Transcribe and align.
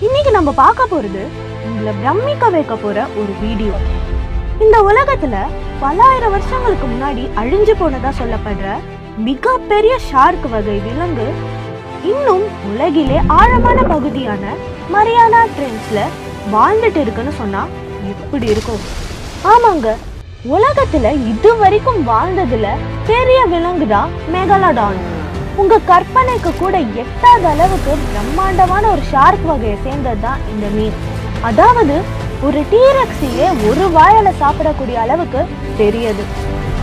இன்னைக்கு 0.00 0.30
நம்ம 0.30 0.50
பார்க்க 0.56 0.86
போறது 0.86 1.22
உங்களை 1.66 1.92
பிரமிக்க 1.98 2.44
வைக்க 2.50 2.74
போற 2.76 2.98
ஒரு 3.20 3.32
வீடியோ 3.42 3.74
இந்த 4.60 4.76
உலகத்துல 4.88 5.36
பல்லாயிரம் 5.80 6.34
வருஷங்களுக்கு 6.34 6.86
முன்னாடி 6.86 7.22
அழிஞ்சு 7.40 7.74
போனதா 7.74 8.10
சொல்லப்படுற 8.18 8.68
மிகப்பெரிய 9.20 9.94
ஷார்க் 10.08 10.46
வகை 10.46 10.76
விலங்கு 10.80 11.28
இன்னும் 12.10 12.44
உலகிலே 12.70 13.18
ஆழமான 13.36 13.78
பகுதியான 13.86 14.44
மரியானா 14.90 15.40
ட்ரென்ஸ்ல 15.56 15.98
வாழ்ந்துட்டு 16.50 17.00
இருக்குன்னு 17.00 17.32
சொன்னா 17.34 17.62
எப்படி 18.12 18.46
இருக்கும்? 18.46 18.82
ஆமாங்க 19.46 19.88
உலகத்துல 20.50 21.06
இது 21.30 21.50
வரைக்கும் 21.56 22.00
வாழ்ந்ததுல 22.06 22.66
பெரிய 23.06 23.40
விலங்கு 23.46 23.86
தான் 23.88 24.12
மெகலடான் 24.32 24.98
உங்க 25.56 25.78
கற்பனைக்கு 25.90 26.50
கூட 26.58 26.78
எட்டாத 26.78 27.48
அளவுக்கு 27.48 27.92
பிரம்மாண்டமான 28.06 28.84
ஒரு 28.90 29.02
ஷார்க் 29.10 29.46
வகையை 29.50 29.76
சேர்ந்தது 29.84 30.20
தான் 30.20 30.40
இந்த 30.52 30.66
மீன். 30.76 30.96
அதாவது 31.48 31.96
ஒரு 32.46 32.60
டீரக்ஸியே 32.72 33.46
ஒரு 33.68 33.84
வாயால 33.96 34.28
சாப்பிடக்கூடிய 34.42 34.96
அளவுக்கு 35.04 35.40
பெரியது. 35.80 36.24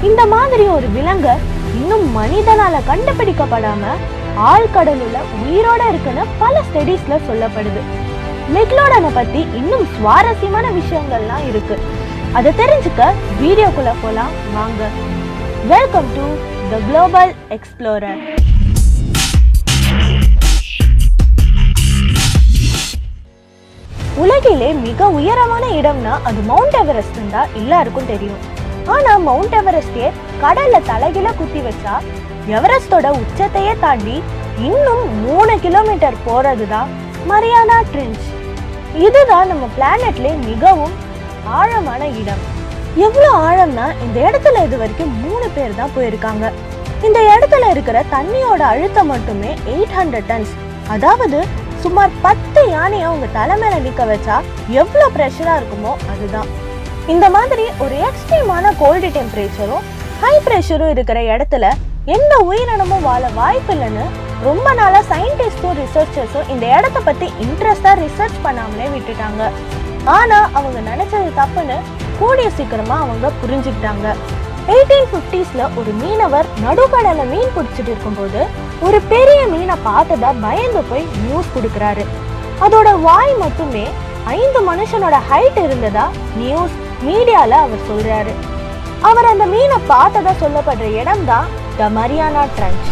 இந்த 0.02 0.26
மாதிரி 0.26 0.68
ஒரு 0.68 0.88
விலங்கு 0.88 1.34
இன்னும் 1.80 2.06
மனிதனால 2.18 2.76
கண்டுபிடிக்கப்படாம 2.90 3.84
ஆழ்கடலுல 4.52 5.18
உயிரோட 5.44 5.82
இருக்குன்னு 5.92 6.26
பல 6.40 6.62
ஸ்டடீஸ்ல 6.68 7.16
சொல்லப்படுது. 7.30 7.84
மெக்லோடனை 8.56 9.10
பத்தி 9.14 9.40
இன்னும் 9.60 9.88
சுவாரஸ்யமான 9.96 10.66
விஷயங்கள்லாம் 10.80 11.48
இருக்கு. 11.50 11.78
அதை 12.34 12.52
தெரிஞ்சுக்க 12.62 13.12
வீடியோக்குள்ள 13.42 13.94
போலாம். 14.02 14.36
வாங்க. 14.58 14.84
Welcome 15.74 16.10
to 16.18 16.26
the 16.72 16.80
global 16.88 17.34
explorer 17.58 18.22
உலகிலே 24.22 24.70
மிக 24.86 25.10
உயரமான 25.18 25.66
இடம்னா 25.80 26.14
அது 26.24 26.40
மவுண்ட் 26.42 26.78
எவரெஸ்ட் 26.84 27.20
தான் 27.32 27.52
எல்லாருக்கும் 27.56 28.06
தெரியும். 28.06 28.42
ஆனா 28.96 29.18
மவுண்ட் 29.28 29.56
எவரெஸ்டே 29.60 30.06
கடல்ல 30.44 30.78
தலைகில 30.90 31.28
குத்தி 31.40 31.62
வச்சா 31.68 31.96
எவரெஸ்டோட 32.56 33.08
உச்சத்தையே 33.22 33.74
தாண்டி 33.80 34.16
இன்னும் 34.70 35.04
மூணு 35.26 35.54
கிலோமீட்டர் 35.66 36.22
போறதுதான் 36.28 36.92
மரியானா 37.32 37.78
ட்ரென்ச் 37.92 38.26
இதுதான் 39.06 39.48
நம்ம 39.48 39.66
பிளானட்ல 39.78 40.28
மிகவும் 40.46 40.96
ஆழமான 41.58 42.04
இடம். 42.22 42.44
எவ்வளவு 43.06 43.36
ஆழம்னா 43.48 43.86
இந்த 44.06 44.18
இடத்துல 44.28 44.64
இது 44.68 44.78
வரைக்கும் 44.78 45.14
மூணு 45.24 45.48
பேர் 45.56 45.76
தான் 45.76 45.94
போயிருக்காங்க. 45.96 46.46
இந்த 47.08 47.20
இடத்துல 47.34 47.70
இருக்கிற 47.70 47.98
தண்ணியோட 48.14 48.62
அழுத்தம் 48.72 49.08
மட்டுமே 49.08 49.52
எயிட் 49.74 49.96
ஹண்ட்ரட் 50.00 50.30
டன்ஸ் 50.32 50.54
அதாவது 50.96 51.40
சுமார் 51.84 52.12
பத்து 52.26 52.62
யானையை 52.76 53.08
உங்க 53.14 53.28
தலைமையில 53.38 53.76
நிக்க 53.86 54.04
வச்சா 54.12 54.36
எவ்வளவு 54.82 55.14
ப்ரெஷரா 55.16 55.54
இருக்குமோ 55.60 55.94
அதுதான். 56.12 56.50
இந்த 57.14 57.26
மாதிரி 57.36 57.66
ஒரு 57.84 57.96
எக்ஸ்ட்ரீமான 58.08 58.72
கோல்டு 58.80 59.10
டெம்பரேச்சரும் 59.18 59.86
ஹை 60.24 60.34
ப்ரெஷரும் 60.46 60.94
இருக்கிற 60.96 61.20
இடத்துல 61.34 61.66
எந்த 62.16 62.34
உயிரினமும் 62.50 63.06
வாழ 63.10 63.24
வாய்ப்பு 63.40 63.74
இல்லைன்னு 63.74 64.06
ரொம்ப 64.48 64.68
நாளா 64.80 65.00
சயின்டிஸ்டும் 65.12 65.78
ரிசர்ச்சர்ஸும் 65.84 66.50
இந்த 66.54 66.66
இடத்த 66.78 67.00
பத்தி 67.08 67.28
இன்ட்ரெஸ்டா 67.46 67.94
ரிசர்ச் 68.04 68.44
பண்ணாமலே 68.46 68.88
விட்டுட்டாங்க. 68.96 69.44
ஆனா 70.18 70.38
அவங்க 70.58 70.80
நினைச்சது 70.90 71.32
தப்புன்னு 71.40 71.78
கூடிய 72.20 72.50
சீக்கிரமா 72.58 72.98
அவங்க 73.06 73.32
புரிஞ்சுக்கிட்டாங்க. 73.42 74.08
எயிட்டீன் 74.74 75.10
ஃபிஃப்டிஸில் 75.12 75.64
ஒரு 75.80 75.92
மீனவர் 76.02 76.48
நடுக்கடல 76.66 77.26
மீன் 77.34 77.54
பிடிச்சிட்டு 77.56 77.92
இருக்கும்போது 77.92 78.42
ஒரு 78.88 78.98
பெரிய 79.12 79.40
மீனை 79.54 79.76
பார்த்ததா 79.88 80.30
பயந்து 80.46 80.82
போய் 80.90 81.06
நியூஸ் 81.24 81.54
கொடுக்குறாரு. 81.56 82.04
அதோட 82.66 82.90
வாய் 83.06 83.34
மட்டுமே 83.44 83.86
ஐந்து 84.36 84.60
மனுஷனோட 84.70 85.18
ஹைட் 85.30 85.60
இருந்ததா 85.66 86.06
நியூஸ் 86.42 86.76
மீடியாவில் 87.08 87.58
அவர் 87.64 87.88
சொல்கிறாரு 87.90 88.34
அவர் 89.10 89.30
அந்த 89.32 89.46
மீனை 89.54 89.78
பார்த்ததா 89.94 90.34
சொல்லப்படுற 90.44 90.88
இடம் 91.02 91.26
தான் 91.32 91.48
த 91.80 91.90
மரியானா 91.98 92.44
ட்ரென்ச் 92.58 92.90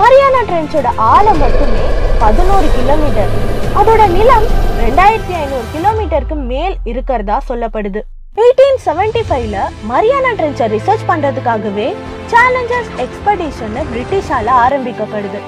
மரியானா 0.00 0.40
ட்ரென்ச்சோட 0.48 0.88
ஆழம் 1.12 1.40
மட்டுமே 1.44 1.84
பதினோரு 2.24 2.68
கிலோமீட்டர் 2.76 3.32
அதோட 3.80 4.02
நிலம் 4.16 4.46
ரெண்டாயிரத்தி 4.82 5.34
ஐநூறு 5.42 5.66
கிலோமீட்டருக்கு 5.74 6.36
மேல் 6.52 6.76
இருக்கிறதா 6.92 7.36
சொல்லப்படுது. 7.48 8.00
எயிட்டீன் 8.40 8.80
செவன்டி 8.84 9.20
ஃபைவ்ல 9.28 9.58
மரியானா 9.90 10.30
ட்ரென்ச்சை 10.38 10.66
ரிசர்ச் 10.72 11.04
பண்ணுறதுக்காகவே 11.10 11.86
சேலஞ்சர்ஸ் 12.32 12.90
எக்ஸ்பெடிஷன் 13.04 13.76
பிரிட்டிஷால 13.92 14.48
ஆரம்பிக்கப்படுது. 14.64 15.40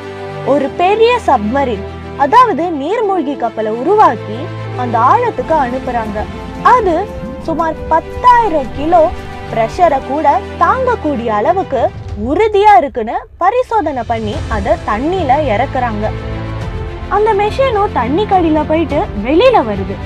ஒரு 0.52 0.66
பெரிய 0.80 1.10
சப்மரின் 1.26 1.84
அதாவது 2.24 2.64
நீர்மூழ்கி 2.80 3.34
கப்பலை 3.42 3.72
உருவாக்கி 3.80 4.38
அந்த 4.82 4.96
ஆழத்துக்கு 5.12 5.54
அனுப்புறாங்க. 5.64 6.18
அது 6.74 6.94
சுமார் 7.48 7.78
பத்தாயிரம் 7.92 8.72
கிலோ 8.78 9.02
ப்ரெஷரை 9.52 10.00
கூட 10.10 10.26
தாங்கக்கூடிய 10.64 11.30
அளவுக்கு 11.40 11.82
உறுதியா 12.30 12.74
இருக்குன்னு 12.82 13.16
பரிசோதனை 13.42 14.04
பண்ணி 14.12 14.36
அதை 14.56 14.74
தண்ணியில 14.90 15.40
இறக்குறாங்க. 15.54 16.06
அந்த 17.16 17.30
மெஷினும் 17.42 17.96
தண்ணி 18.00 18.24
கடியில 18.32 18.62
போயிட்டு 18.70 19.00
வெளியில 19.26 19.58
வருது. 19.70 19.96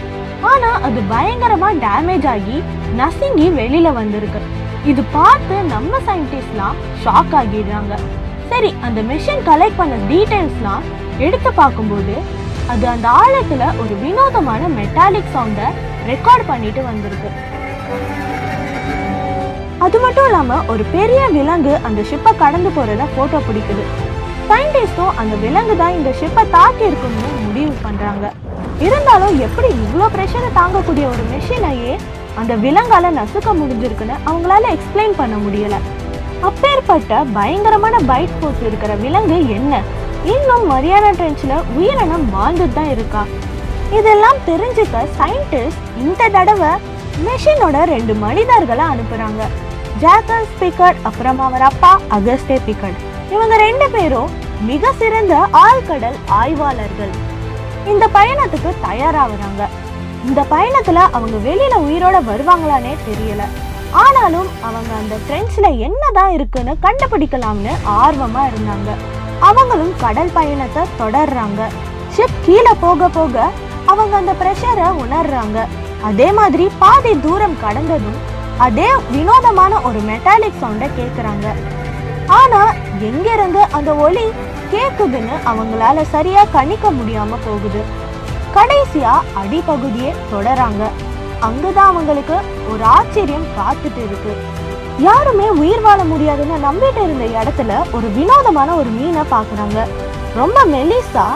ஆனா 0.51 0.71
அது 0.87 1.01
பயங்கரமா 1.13 1.69
டேமேஜ் 1.85 2.27
ஆகி 2.35 2.57
நசுங்கி 3.01 3.47
வெளியில 3.61 3.89
வந்திருக்கு. 4.01 4.41
இது 4.91 5.03
பார்த்து 5.17 5.57
நம்ம 5.75 6.01
சயின்டிஸ்ட்லாம் 6.09 6.79
ஷாக் 7.05 7.35
ஆகிடுறாங்க. 7.41 7.97
சரி 8.51 8.71
அந்த 8.87 9.01
மெஷின் 9.11 9.45
கலெக்ட் 9.49 9.79
பண்ண 9.81 9.95
டீடைல்ஸ்லாம் 10.11 10.87
எடுத்து 11.27 11.51
பார்க்கும்போது 11.61 12.15
அது 12.73 12.85
அந்த 12.95 13.07
ஆழத்துல 13.23 13.63
ஒரு 13.83 13.95
வினோதமான 14.03 14.69
மெட்டாலிக் 14.79 15.33
சவுண்டை 15.35 15.69
ரெக்கார்ட் 16.11 16.49
பண்ணிட்டு 16.51 16.83
வந்திருக்கு. 16.91 17.31
அது 19.87 19.97
மட்டும் 20.05 20.27
இல்லாம 20.29 20.59
ஒரு 20.73 20.85
பெரிய 20.97 21.23
விலங்கு 21.37 21.73
அந்த 21.87 22.01
ஷிப்பை 22.11 22.33
கடந்து 22.43 22.71
போறத 22.77 23.07
போட்டோ 23.17 23.39
பிடிக்குது. 23.49 23.85
சயின்டிஸ்டும் 24.51 25.17
அந்த 25.23 25.35
விலங்கு 25.45 25.75
தான் 25.83 25.97
இந்த 25.99 26.11
ஷிப்பை 26.21 26.45
தாக்கி 26.57 26.85
இருக்குன்னு 26.91 27.29
முடிவு 27.47 27.75
பண்றாங்க. 27.87 28.27
இருந்தாலும் 28.87 29.39
எப்படி 29.47 29.69
இவ்வளோ 29.85 30.07
ப்ரெஷரை 30.15 30.51
தாங்கக்கூடிய 30.59 31.05
ஒரு 31.13 31.23
மெஷினையே 31.33 31.93
அந்த 32.41 32.53
விலங்கால 32.65 33.11
நசுக்க 33.21 33.49
முடிஞ்சிருக்குன்னு 33.61 34.15
அவங்களால 34.29 34.71
எக்ஸ்பிளைன் 34.77 35.19
பண்ண 35.21 35.37
முடியல. 35.37 35.77
அப்பேற்பட்ட 36.49 37.19
பயங்கரமான 37.37 37.97
பைட் 38.11 38.39
போட்டு 38.41 38.65
இருக்கிற 38.67 38.93
விலங்கு 39.03 39.39
என்ன? 39.57 39.83
இன்னும் 40.35 40.65
மரியானா 40.73 41.11
ட்ரென்ச்ல 41.19 41.55
உயிரினம் 41.79 42.27
வாழ்ந்துட்டு 42.35 42.77
தான் 42.79 42.93
இருக்கா? 42.95 43.23
இதெல்லாம் 43.99 44.39
தெரிஞ்சுக்க 44.49 45.05
சயின்டிஸ்ட் 45.19 45.85
இந்த 46.05 46.29
தடவை 46.37 46.73
மெஷினோட 47.27 47.85
ரெண்டு 47.95 48.15
மனிதர்களை 48.25 48.85
அனுப்புறாங்க. 48.93 49.43
ஜாக்கஸ் 50.03 50.49
ஸ்பீக்கர் 50.53 50.97
அப்புறம் 51.09 51.41
அவர் 51.47 51.67
அப்பா 51.71 51.93
அகஸ்டே 52.17 52.57
பிக்கர்ட் 52.69 53.03
இவங்க 53.35 53.57
ரெண்டு 53.67 53.89
பேரும் 53.97 54.33
மிக 54.71 54.93
சிறந்த 55.03 55.35
ஆழ்கடல் 55.65 56.19
ஆய்வாளர்கள். 56.41 57.13
இந்த 57.87 58.09
பயணத்துக்கு 58.15 58.71
தயாராகிறாங்க. 58.87 59.63
இந்த 60.25 60.47
பயணத்துல 60.51 60.99
அவங்க 61.17 61.37
வெளியில 61.49 61.75
உயிரோட 61.87 62.17
வருவாங்களானே 62.31 62.95
தெரியல. 63.09 63.43
ஆனாலும் 63.91 64.49
அவங்க 64.63 64.93
அந்த 65.01 65.17
ட்ரெண்ட்ஸ்ல 65.29 65.79
என்னதான் 65.79 66.33
இருக்குன்னு 66.33 66.75
கண்டுபிடிக்கலாம்னு 66.83 67.73
ஆர்வமா 68.03 68.43
இருந்தாங்க. 68.51 68.91
அவங்களும் 69.41 69.95
கடல் 70.01 70.33
பயணத்தை 70.33 70.83
தொடர்றாங்க. 71.01 71.63
ஷிப் 72.17 72.39
கீழே 72.45 72.73
போக 72.81 73.09
போக 73.09 73.51
அவங்க 73.87 74.17
அந்த 74.17 74.33
ப்ரெஷரை 74.33 74.89
உணர்றாங்க. 75.05 75.67
அதே 76.03 76.33
மாதிரி 76.33 76.71
பாதி 76.79 77.21
தூரம் 77.21 77.61
கடந்ததும் 77.61 78.31
அதே 78.59 78.89
வினோதமான 79.11 79.81
ஒரு 79.81 79.99
மெட்டாலிக் 79.99 80.61
சவுண்டை 80.63 80.89
கேட்குறாங்க 80.99 81.47
ஆனா 82.27 82.73
எங்கிருந்து 82.99 83.63
அந்த 83.71 83.95
ஒளி 83.95 84.33
கேக்குதுன்னு 84.73 85.37
அவங்களால 85.45 86.03
சரியா 86.03 86.45
கணிக்க 86.45 86.91
முடியாம 86.91 87.37
போகுது. 87.47 87.83
கடைசியா 88.55 89.13
அடிப்பகுதியே 89.43 90.13
தொடராங்க. 90.33 90.83
அங்கதான் 91.41 91.89
அவங்களுக்கு 91.91 92.35
ஒரு 92.73 92.83
ஆச்சரியம் 92.83 93.47
காத்துட்டு 93.59 94.01
இருக்கு. 94.05 94.35
யாருமே 94.99 95.49
உயிர் 95.49 95.81
வாழ 95.81 96.05
முடியாதுன்னு 96.05 96.57
நம்பிட்டு 96.67 97.03
இருந்த 97.03 97.25
இடத்துல 97.25 97.95
ஒரு 97.95 98.09
வினோதமான 98.09 98.75
ஒரு 98.75 98.89
மீனை 98.89 99.23
பாக்குறாங்க. 99.31 99.87
ரொம்ப 100.35 100.65
மெலிசா 100.65 101.27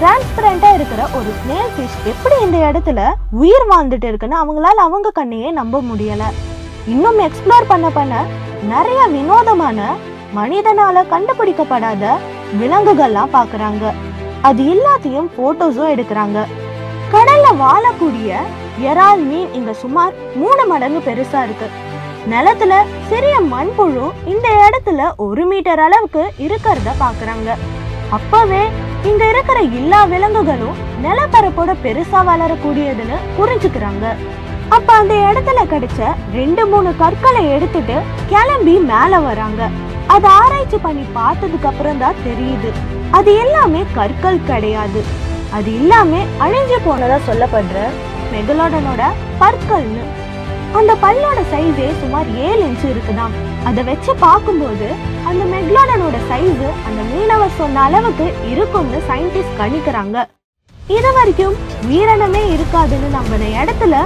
டிரான்ஸ்பரண்டா 0.00 0.74
இருக்கிற 0.74 1.08
ஒரு 1.14 1.30
ஸ்னேல் 1.38 1.72
ஃபிஷ் 1.74 1.98
எப்படி 2.04 2.34
இந்த 2.40 2.58
இடத்துல 2.58 3.12
உயிர் 3.30 3.68
வாழ்ந்துட்டு 3.70 4.04
இருக்குன்னு 4.04 4.40
அவங்களால 4.42 4.82
அவங்க 4.86 5.10
கண்ணையே 5.14 5.50
நம்ப 5.50 5.80
முடியல. 5.80 6.22
இன்னும் 6.86 7.18
எக்ஸ்ப்ளோர் 7.18 7.68
பண்ண 7.68 7.90
பண்ண 7.90 8.24
நிறைய 8.68 9.06
வினோதமான 9.06 9.94
மனிதனால 10.36 11.04
கண்டுபிடிக்கப்படாத 11.10 12.14
விலங்குகள்லாம் 12.60 13.34
பாக்குறாங்க 13.36 13.84
அது 14.48 14.62
எல்லாத்தையும் 14.74 15.28
போட்டோஸும் 15.36 15.92
எடுக்கிறாங்க. 15.94 16.38
கடல்ல 17.12 17.46
வாழக்கூடிய 17.62 18.38
எறால் 18.88 19.22
மீன் 19.30 19.52
இங்க 19.58 19.72
சுமார் 19.82 20.14
மூணு 20.40 20.62
மடங்கு 20.70 21.00
பெருசா 21.08 21.40
இருக்கு. 21.46 21.68
நிலத்துல 22.32 22.74
சிறிய 23.08 23.34
மண்புழு 23.52 24.04
இந்த 24.32 24.48
இடத்துல 24.66 25.08
ஒரு 25.26 25.44
மீட்டர் 25.50 25.82
அளவுக்கு 25.86 26.22
இருக்கிறத 26.44 26.92
பாக்குறாங்க 27.02 27.48
அப்பவே 28.16 28.62
இங்க 29.10 29.22
இருக்கிற 29.32 29.58
எல்லா 29.80 30.00
விலங்குகளும் 30.12 30.78
நிலப்பரப்போட 31.04 31.70
பெருசா 31.84 32.20
வளரக்கூடியதுன்னு 32.30 33.18
புரிஞ்சுக்கிறாங்க. 33.38 34.04
அப்ப 34.76 34.88
அந்த 35.00 35.14
இடத்துல 35.28 35.62
கிடைச்ச 35.72 36.00
ரெண்டு 36.38 36.62
மூணு 36.66 36.90
கற்களை 37.02 37.42
எடுத்துட்டு 37.56 37.96
கிளம்பி 38.30 38.76
மேல 38.92 39.18
வராங்க. 39.28 39.62
அதை 40.14 40.28
ஆராய்ச்சி 40.40 40.78
பண்ணி 40.86 41.04
பார்த்ததுக்கு 41.18 41.68
அப்புறம் 41.70 42.02
தான் 42.02 42.20
தெரியுது. 42.26 42.70
அது 43.18 43.30
எல்லாமே 43.44 43.80
கற்கள் 43.96 44.44
கிடையாது. 44.50 45.00
அது 45.56 45.68
எல்லாமே 45.80 46.20
அழிஞ்சு 46.44 46.78
போனதா 46.86 47.16
சொல்லப்படுற 47.28 47.78
மெகலோடனோட 48.34 49.02
பற்கள்னு. 49.40 50.04
அந்த 50.78 50.92
பல்லோட 51.02 51.40
சைஸே 51.52 51.88
சுமார் 52.02 52.28
ஏழு 52.46 52.62
இன்ச்சு 52.68 52.86
இருக்குதாம். 52.92 53.34
அதை 53.68 53.82
வச்சு 53.90 54.12
பார்க்கும்போது 54.24 54.88
அந்த 55.30 55.42
மெக்லாடனோட 55.52 56.16
சைஸ் 56.30 56.64
அந்த 56.86 57.00
மீனவர் 57.10 57.58
சொன்ன 57.60 57.82
அளவுக்கு 57.88 58.26
இருக்கும்னு 58.52 59.00
சயின்டிஸ்ட் 59.10 59.58
கணிக்கிறாங்க. 59.60 60.16
இது 60.96 61.10
வரைக்கும் 61.18 61.54
உயிரினமே 61.88 62.42
இருக்காதுன்னு 62.54 63.10
நம்பின 63.18 63.50
இடத்துல 63.60 64.00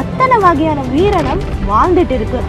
அத்தனை 0.00 0.38
வகையான 0.46 0.80
உயிரினம் 0.94 1.44
வாழ்ந்துட்டு 1.70 2.16
இருக்கு. 2.18 2.40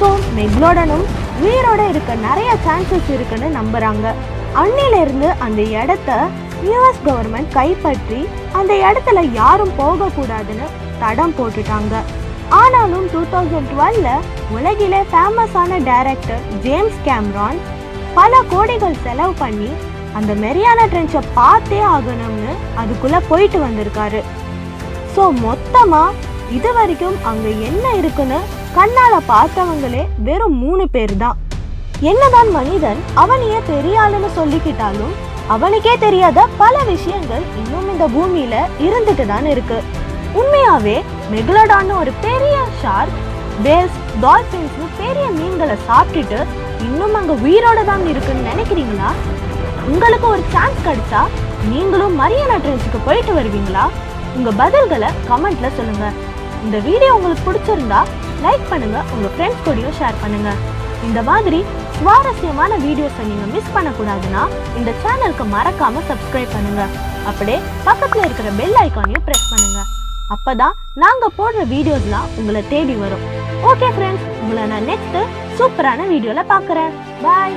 ஸோ 0.00 0.08
மெக்லோடனும் 0.38 1.06
உயிரோட 1.42 1.82
இருக்க 1.92 2.14
நிறைய 2.26 2.50
சான்சஸ் 2.66 3.10
இருக்குன்னு 3.14 3.48
நம்புறாங்க. 3.58 4.06
அன்னில 4.62 4.96
அந்த 5.46 5.60
இடத்த 5.80 6.10
யூஎஸ் 6.70 7.04
கவர்மெண்ட் 7.06 7.54
கைப்பற்றி 7.58 8.20
அந்த 8.58 8.72
இடத்துல 8.88 9.22
யாரும் 9.40 9.72
போகக்கூடாதுன்னு 9.80 10.66
தடம் 11.00 11.34
போட்டுட்டாங்க. 11.38 11.94
ஆனாலும் 12.60 13.06
டூ 13.12 13.20
தௌசண்ட் 13.32 13.70
டுவெல்ல 13.72 14.08
உலகிலே 14.56 15.00
ஃபேமஸான 15.12 15.78
டைரக்டர் 15.90 16.42
ஜேம்ஸ் 16.64 17.00
கேம்ரான் 17.06 17.58
பல 18.18 18.42
கோடிகள் 18.52 19.02
செலவு 19.04 19.34
பண்ணி 19.42 19.70
அந்த 20.18 20.32
மெரியான 20.42 20.80
ட்ரென்ச்சை 20.92 21.22
பார்த்தே 21.38 21.80
ஆகணும்னு 21.94 22.52
அதுக்குள்ளே 22.80 23.20
போயிட்டு 23.30 23.58
வந்திருக்காரு. 23.66 24.20
ஸோ 25.14 25.22
மொத்தமாக 25.46 26.16
இது 26.58 26.70
வரைக்கும் 26.78 27.16
அங்கே 27.30 27.52
என்ன 27.68 27.84
இருக்குன்னு 28.00 28.38
கண்ணால 28.74 29.20
பார்த்தவங்களே 29.28 30.02
வெறும் 30.18 30.56
மூணு 30.56 30.88
பேர் 30.88 31.16
தான் 31.16 31.38
என்னதான் 32.00 32.50
மனிதன் 32.50 33.00
அவனையே 33.14 33.58
பெரிய 33.66 34.00
ஆளுன்னு 34.00 34.30
சொல்லிக்கிட்டாலும் 34.34 35.14
அவனுக்கே 35.48 35.96
தெரியாத 35.96 36.46
பல 36.56 36.82
விஷயங்கள் 36.84 37.44
இன்னும் 37.56 37.88
இந்த 37.88 38.08
பூமியில 38.08 38.54
இருந்துட்டு 38.78 39.26
தான் 39.26 39.46
இருக்கு. 39.46 39.78
உண்மையாவே 40.34 40.96
மெகுலடான்னு 41.30 41.94
ஒரு 41.96 42.12
பெரிய 42.20 42.54
ஷார்க் 42.82 43.18
பேல்ஸ் 43.64 43.98
டால்பின்ஸ்னு 44.20 44.86
பெரிய 44.98 45.30
மீன்களை 45.30 45.76
சாப்பிட்டுட்டு 45.88 46.40
இன்னும் 46.80 47.14
அங்க 47.14 47.32
உயிரோட 47.32 47.84
தான் 47.84 48.08
இருக்குன்னு 48.08 48.48
நினைக்கிறீங்களா? 48.50 49.10
உங்களுக்கு 49.86 50.26
ஒரு 50.26 50.42
சான்ஸ் 50.52 50.84
கிடைச்சா 50.86 51.22
நீங்களும் 51.68 52.18
மரியானா 52.20 52.56
ட்ரென்ஸுக்கு 52.56 52.98
போயிட்டு 53.04 53.34
வருவீங்களா? 53.34 53.84
உங்க 54.36 54.50
பதில்களை 54.52 55.10
கமெண்ட்ல 55.28 55.68
சொல்லுங்க. 55.76 56.06
இந்த 56.64 56.76
வீடியோ 56.88 57.10
உங்களுக்கு 57.16 57.46
பிடிச்சிருந்தா 57.48 58.00
லைக் 58.44 58.64
பண்ணுங்க 58.72 58.98
உங்க 59.14 59.28
ஃப்ரெண்ட்ஸ் 59.34 59.64
கூடயும் 59.66 59.96
ஷேர் 59.98 60.20
பண்ணுங்க. 60.22 60.50
இந்த 61.06 61.20
மாதிரி 61.28 61.58
சுவாரஸ்யமான 61.96 62.72
வீடியோஸை 62.84 63.24
நீங்க 63.30 63.46
மிஸ் 63.54 63.74
பண்ணக்கூடாதுன்னா 63.74 64.42
இந்த 64.78 64.90
சேனலுக்கு 65.02 65.44
மறக்காம 65.56 66.02
சப்ஸ்கிரைப் 66.10 66.54
பண்ணுங்க. 66.56 66.82
அப்படியே 67.30 67.58
பக்கத்துல 67.88 68.24
இருக்கிற 68.28 68.50
பெல் 68.60 68.78
ஐக்கானையும் 68.84 69.26
பிரஸ் 69.28 69.50
பண்ணுங்க. 69.52 69.80
அப்பதான் 70.34 70.76
நாங்க 71.02 71.24
போடுற 71.38 71.62
வீடியோஸ்லாம் 71.74 72.30
உங்களை 72.40 72.62
தேடி 72.72 72.96
வரும். 73.04 73.24
ஓகே 73.70 73.88
ஃப்ரெண்ட்ஸ் 73.96 74.26
உங்களை 74.42 74.64
நான் 74.72 74.88
நெக்ஸ்ட் 74.92 75.18
சூப்பரான 75.58 76.06
வீடியோல 76.12 76.42
பாக்குறேன் 76.54 76.94
பாய் 77.24 77.56